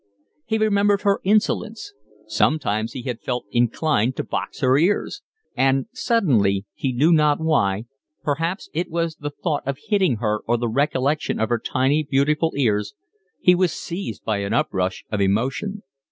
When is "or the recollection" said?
10.47-11.39